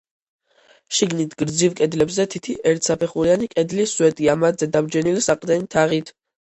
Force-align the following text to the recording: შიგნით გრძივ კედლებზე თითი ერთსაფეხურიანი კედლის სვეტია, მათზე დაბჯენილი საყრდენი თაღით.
შიგნით 0.99 1.35
გრძივ 1.41 1.75
კედლებზე 1.81 2.25
თითი 2.35 2.57
ერთსაფეხურიანი 2.73 3.51
კედლის 3.55 3.95
სვეტია, 4.01 4.39
მათზე 4.47 4.73
დაბჯენილი 4.81 5.27
საყრდენი 5.31 5.75
თაღით. 5.79 6.15